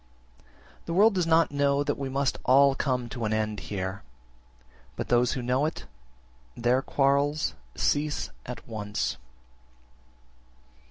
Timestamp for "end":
3.33-3.59